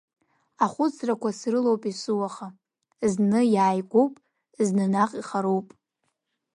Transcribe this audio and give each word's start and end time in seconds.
Ахәыцрақәа 0.63 1.29
срылоуп 1.39 1.83
есуаха, 1.91 2.47
зны 3.11 3.39
иааигәоуп, 3.55 4.13
зны 4.67 4.85
наҟ 4.93 5.11
ихароуп. 5.19 5.67